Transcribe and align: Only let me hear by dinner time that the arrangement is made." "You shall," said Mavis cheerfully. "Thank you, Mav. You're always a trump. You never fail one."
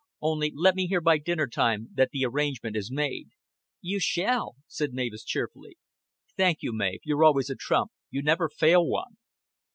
Only 0.19 0.51
let 0.55 0.73
me 0.73 0.87
hear 0.87 0.99
by 0.99 1.19
dinner 1.19 1.45
time 1.45 1.89
that 1.93 2.09
the 2.11 2.25
arrangement 2.25 2.75
is 2.75 2.89
made." 2.91 3.27
"You 3.81 3.99
shall," 3.99 4.55
said 4.65 4.93
Mavis 4.95 5.23
cheerfully. 5.23 5.77
"Thank 6.35 6.63
you, 6.63 6.73
Mav. 6.73 7.01
You're 7.03 7.23
always 7.23 7.51
a 7.51 7.55
trump. 7.55 7.91
You 8.09 8.23
never 8.23 8.49
fail 8.49 8.83
one." 8.83 9.17